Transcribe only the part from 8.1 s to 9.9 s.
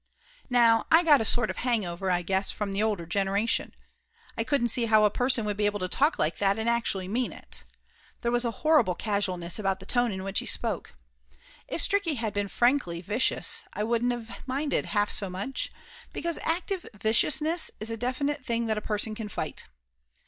There was a horrible casualness about the